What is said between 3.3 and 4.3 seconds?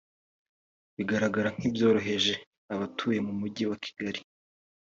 mujyi wa Kigali